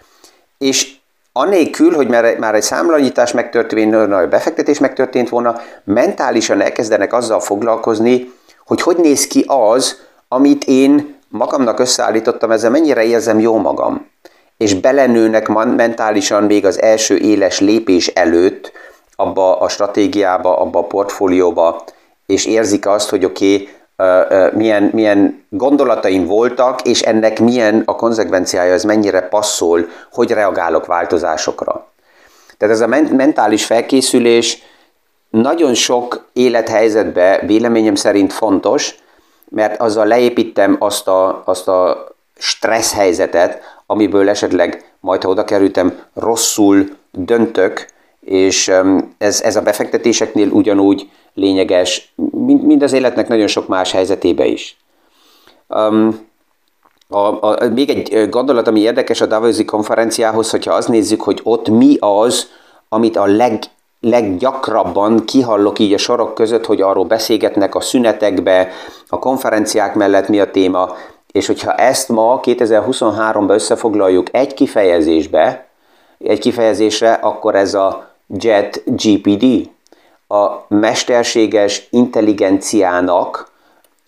és 0.58 0.94
anélkül, 1.34 1.94
hogy 1.94 2.08
már, 2.08 2.38
már 2.38 2.56
egy 2.56 2.62
számlanyítás 2.62 3.32
megtörtént 3.32 3.94
volna, 3.94 4.18
a 4.18 4.28
befektetés 4.28 4.80
megtörtént 4.80 5.30
volna, 5.30 5.62
mentálisan 5.84 6.62
elkezdenek 6.62 7.14
azzal 7.14 7.40
foglalkozni, 7.40 8.32
hogy 8.66 8.82
hogy 8.82 8.98
néz 8.98 9.28
ki 9.28 9.46
az, 9.48 10.02
amit 10.28 10.64
én 10.64 11.16
magamnak 11.34 11.80
összeállítottam, 11.80 12.52
ezzel 12.52 12.70
mennyire 12.70 13.04
érzem 13.04 13.40
jó 13.40 13.58
magam, 13.58 14.10
és 14.58 14.74
belenőnek 14.74 15.48
mentálisan 15.48 16.44
még 16.44 16.66
az 16.66 16.82
első 16.82 17.18
éles 17.18 17.60
lépés 17.60 18.08
előtt 18.08 18.72
abba 19.16 19.60
a 19.60 19.70
stratégiába, 19.70 20.58
abba 20.58 20.80
a 20.80 20.84
portfólióba, 20.84 21.84
és 22.26 22.46
érzik 22.46 22.88
azt, 22.88 23.10
hogy 23.10 23.26
oké, 23.26 23.54
okay, 23.54 24.50
milyen, 24.54 24.90
milyen 24.94 25.46
gondolataim 25.50 26.26
voltak, 26.26 26.82
és 26.82 27.02
ennek 27.02 27.40
milyen 27.40 27.84
a 27.86 27.96
konzekvenciája, 27.96 28.74
ez 28.74 28.84
mennyire 28.84 29.22
passzol, 29.22 29.88
hogy 30.12 30.32
reagálok 30.32 30.86
változásokra. 30.86 31.88
Tehát 32.58 32.76
ez 32.76 32.82
a 32.82 32.88
mentális 33.16 33.66
felkészülés 33.66 34.64
nagyon 35.30 35.74
sok 35.74 36.28
élethelyzetben 36.34 37.48
véleményem 37.48 37.96
szerint 37.96 38.34
fontos, 38.34 38.96
mert 39.54 39.82
azzal 39.82 40.08
leépítem 40.08 40.76
azt 40.80 41.08
a, 41.08 41.42
azt 41.46 41.68
a 41.68 42.08
stressz 42.38 42.94
helyzetet, 42.94 43.62
amiből 43.86 44.30
esetleg 44.30 44.94
majd, 45.00 45.24
ha 45.24 45.30
oda 45.30 45.44
kerültem, 45.44 46.00
rosszul 46.14 46.90
döntök, 47.12 47.88
és 48.20 48.72
ez, 49.18 49.42
ez 49.42 49.56
a 49.56 49.62
befektetéseknél 49.62 50.50
ugyanúgy 50.50 51.10
lényeges, 51.34 52.14
mint, 52.32 52.64
mint 52.64 52.84
az 52.84 52.94
életnek 52.94 53.28
nagyon 53.28 53.48
sok 53.48 53.68
más 53.68 53.92
helyzetébe 53.92 54.46
is. 54.46 54.78
Um, 55.68 56.28
a, 57.10 57.18
a, 57.18 57.70
még 57.74 57.90
egy 57.90 58.30
gondolat, 58.30 58.68
ami 58.68 58.80
érdekes 58.80 59.22
a 59.22 59.26
Davosi 59.26 59.66
konferenciához, 59.66 60.50
hogyha 60.50 60.74
azt 60.74 60.88
nézzük, 60.88 61.22
hogy 61.22 61.40
ott 61.44 61.70
mi 61.70 61.98
az, 62.00 62.50
amit 62.90 63.16
a 63.16 63.26
leg, 63.26 63.64
leggyakrabban 64.04 65.26
kihallok 65.26 65.80
így 65.80 65.94
a 65.94 65.98
sorok 65.98 66.34
között, 66.34 66.66
hogy 66.66 66.82
arról 66.82 67.06
beszélgetnek 67.06 67.76
a 67.76 67.82
szünetekbe, 67.82 68.70
a 69.08 69.20
konferenciák 69.20 69.96
mellett 69.96 70.28
mi 70.28 70.40
a 70.40 70.52
téma, 70.52 70.96
és 71.32 71.48
hogyha 71.48 71.76
ezt 71.76 72.10
ma 72.10 72.40
2023-ban 72.44 73.50
összefoglaljuk 73.50 74.28
egy 74.32 74.54
kifejezésbe, 74.54 75.68
egy 76.18 76.40
kifejezésre, 76.40 77.14
akkor 77.14 77.56
ez 77.56 77.74
a 77.74 78.10
JET 78.28 78.84
GPD, 78.86 79.70
a 80.28 80.66
mesterséges 80.68 81.88
intelligenciának 81.90 83.52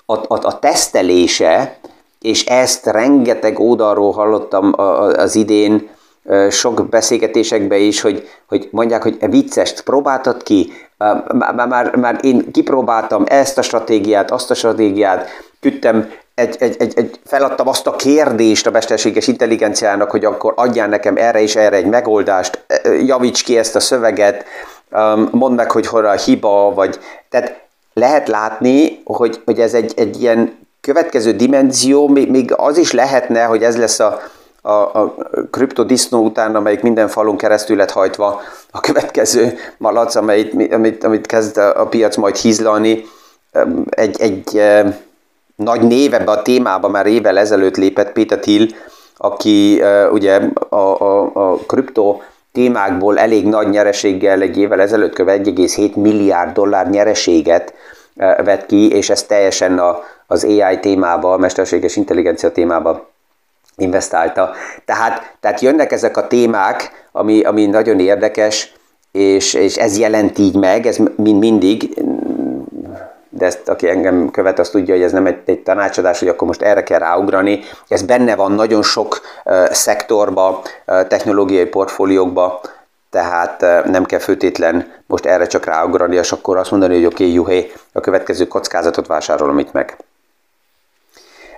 a, 0.05 0.13
a, 0.13 0.25
a 0.27 0.60
tesztelése, 0.60 1.77
és 2.21 2.45
ezt 2.45 2.86
rengeteg 2.86 3.60
oldalról 3.60 4.12
hallottam 4.12 4.73
az 5.17 5.36
idén, 5.36 5.89
sok 6.50 6.90
beszélgetésekben 6.90 7.80
is, 7.80 8.02
hogy, 8.02 8.30
hogy 8.48 8.68
mondják, 8.72 9.04
hogy 9.04 9.18
viccest 9.30 9.82
próbáltad 9.82 10.44
ki, 10.44 10.74
már, 10.98 11.68
már, 11.68 11.96
már 11.96 12.20
én 12.22 12.52
kipróbáltam 12.52 13.24
ezt 13.28 13.58
a 13.58 13.62
stratégiát, 13.62 14.32
azt 14.32 14.52
a 14.52 14.54
stratégiát, 14.54 15.28
küldtem 15.60 16.12
egy, 16.36 16.56
egy, 16.60 16.76
egy, 16.80 16.94
egy, 16.96 17.20
feladtam 17.26 17.68
azt 17.68 17.88
a 17.88 17.96
kérdést 17.96 18.68
a 18.68 18.72
mesterséges 18.72 19.28
intelligenciának, 19.28 20.12
hogy 20.12 20.26
akkor 20.26 20.54
adjál 20.56 20.88
nekem 20.88 21.18
erre 21.18 21.42
és 21.42 21.56
erre 21.56 21.76
egy 21.76 21.86
megoldást, 21.86 22.66
javíts 23.06 23.44
ki 23.44 23.58
ezt 23.58 23.76
a 23.76 23.80
szöveget, 23.80 24.46
mondd 25.32 25.54
meg, 25.56 25.72
hogy 25.72 25.88
hol 25.88 26.06
a 26.06 26.12
hiba, 26.12 26.74
vagy... 26.74 27.00
Tehát 27.30 27.64
lehet 27.94 28.28
látni, 28.28 29.02
hogy, 29.04 29.42
hogy 29.46 29.60
ez 29.60 29.74
egy, 29.74 29.94
egy 29.96 30.22
ilyen 30.22 30.58
következő 30.82 31.32
dimenzió, 31.32 32.08
még, 32.08 32.30
még 32.30 32.54
az 32.58 32.78
is 32.78 32.92
lehetne, 32.92 33.44
hogy 33.44 33.64
ez 33.64 33.78
lesz 33.78 34.00
a, 34.00 34.22
a, 34.65 34.99
a 35.01 35.15
kriptodisznó 35.51 36.23
után, 36.23 36.56
amelyik 36.56 36.82
minden 36.82 37.08
falon 37.08 37.38
keresztül 37.38 37.78
lett 37.78 37.91
hajtva, 37.91 38.41
a 38.71 38.80
következő 38.80 39.54
malac, 39.78 40.15
amit, 40.15 40.73
amit, 40.73 41.04
amit 41.04 41.25
kezd 41.25 41.58
a 41.58 41.88
piac 41.89 42.15
majd 42.15 42.36
hízlalni, 42.36 43.06
egy, 43.89 44.21
egy 44.21 44.62
nagy 45.56 45.82
név 45.82 46.13
ebbe 46.13 46.32
a 46.32 46.41
témába 46.41 46.88
már 46.88 47.06
évvel 47.06 47.38
ezelőtt 47.38 47.78
lépett 47.78 48.12
Peter 48.12 48.39
Thiel, 48.39 48.67
aki 49.17 49.82
ugye 50.12 50.41
a, 50.69 50.75
a, 50.75 51.32
a 51.34 51.56
kripto 51.67 52.17
témákból 52.51 53.19
elég 53.19 53.45
nagy 53.45 53.69
nyereséggel 53.69 54.41
egy 54.41 54.58
évvel 54.58 54.82
ezelőtt 54.82 55.13
köve 55.13 55.38
1,7 55.38 55.95
milliárd 55.95 56.54
dollár 56.54 56.89
nyereséget 56.89 57.73
vett 58.43 58.65
ki, 58.65 58.91
és 58.91 59.10
ez 59.10 59.23
teljesen 59.23 59.80
a, 59.80 59.99
az 60.28 60.43
AI 60.43 60.80
témába, 60.80 61.34
a 61.34 61.38
mesterséges 61.38 61.95
intelligencia 61.95 62.51
témába 62.51 63.13
investálta. 63.78 64.52
Tehát, 64.86 65.36
tehát 65.40 65.62
jönnek 65.62 65.92
ezek 65.92 66.18
a 66.18 66.28
témák, 66.28 67.08
ami, 67.12 67.44
ami 67.44 67.66
nagyon 67.66 68.00
érdekes, 68.00 68.74
és, 69.12 69.54
és 69.54 69.76
ez 69.76 69.98
jelent 69.98 70.38
így 70.38 70.56
meg, 70.56 70.86
ez 70.86 70.98
mind 71.16 71.40
mindig, 71.40 72.04
de 73.30 73.46
ezt 73.46 73.70
aki 73.70 73.90
engem 73.90 74.30
követ, 74.32 74.60
azt 74.60 74.72
tudja, 74.72 74.94
hogy 74.94 75.04
ez 75.04 75.12
nem 75.12 75.26
egy, 75.26 75.38
egy 75.46 75.60
tanácsadás, 75.60 76.20
hogy 76.20 76.28
akkor 76.28 76.48
most 76.48 76.62
erre 76.62 76.84
kell 76.84 77.00
ráugrani. 77.00 77.60
Ez 77.88 78.02
benne 78.02 78.36
van 78.36 78.52
nagyon 78.52 78.84
sok 78.84 79.22
uh, 79.46 79.70
szektorba, 79.72 80.62
uh, 80.88 81.08
technológiai 81.08 81.66
portfóliókba, 81.66 82.62
tehát 83.10 83.62
uh, 83.62 83.86
nem 83.86 84.06
kell 84.06 84.20
főtétlen 84.20 84.94
most 85.08 85.26
erre 85.26 85.46
csak 85.46 85.66
ráugrani, 85.66 86.16
és 86.16 86.32
akkor 86.32 86.58
azt 86.58 86.72
mondani, 86.72 86.94
hogy 86.94 87.06
oké, 87.06 87.24
okay, 87.24 87.36
juhé, 87.36 87.72
a 87.92 88.00
következő 88.00 88.48
kockázatot 88.48 89.08
vásárolom 89.08 89.60
itt 89.60 89.72
meg. 89.72 89.98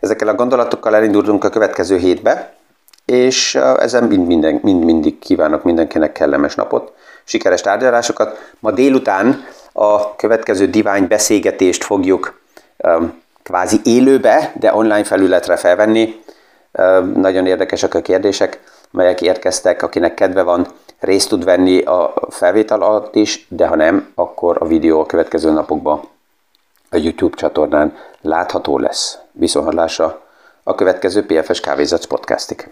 Ezekkel 0.08 0.28
a 0.28 0.36
gondolatokkal 0.36 0.96
elindultunk 0.96 1.44
a 1.44 1.50
következő 1.50 1.98
hétbe, 1.98 2.54
és 3.06 3.56
ezen 3.56 4.04
mind, 4.04 4.28
minden, 4.28 4.60
mind 4.64 4.84
mindig 4.84 5.20
kívánok 5.20 5.64
mindenkinek 5.64 6.12
kellemes 6.12 6.56
napot, 6.56 6.94
sikeres 7.24 7.62
tárgyalásokat. 7.62 8.52
Ma 8.60 8.72
délután 8.72 9.46
a 9.72 10.16
következő 10.16 10.68
divány 10.68 11.08
beszélgetést 11.08 11.84
fogjuk 11.84 12.40
um, 12.78 13.22
kvázi 13.44 13.80
élőbe, 13.84 14.52
de 14.60 14.76
online 14.76 15.04
felületre 15.04 15.56
felvenni. 15.56 16.22
Um, 16.72 17.12
nagyon 17.16 17.46
érdekesek 17.46 17.94
a 17.94 18.02
kérdések, 18.02 18.60
melyek 18.92 19.22
érkeztek, 19.22 19.82
akinek 19.82 20.14
kedve 20.14 20.42
van, 20.42 20.68
részt 21.00 21.30
tud 21.30 21.44
venni 21.44 21.82
a 21.82 22.14
felvétel 22.30 22.82
alatt 22.82 23.16
is, 23.16 23.46
de 23.50 23.68
ha 23.68 23.76
nem, 23.76 24.12
akkor 24.16 24.58
a 24.60 24.66
videó 24.66 25.00
a 25.00 25.06
következő 25.06 25.52
napokban 25.52 26.02
a 26.90 26.98
YouTube 26.98 27.36
csatornán 27.36 27.96
látható 28.22 28.78
lesz. 28.78 29.18
Viszontlátásra 29.40 30.22
a 30.64 30.76
következő 30.76 31.26
PFS 31.26 31.60
Kávézatsz 31.60 32.06
podcastig. 32.06 32.70